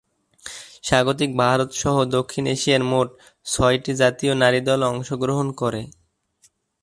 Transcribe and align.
স্বাগতিক 0.83 1.31
ভারত 1.37 1.69
সহ 1.81 1.95
দক্ষিণ 2.15 2.43
এশিয়ার 2.55 2.83
মোট 2.91 3.07
ছয়টি 3.45 3.91
জাতীয় 3.95 4.33
নারী 4.35 4.59
দল 4.61 4.79
অংশগ্রহণ 4.91 5.47
করে। 5.61 5.81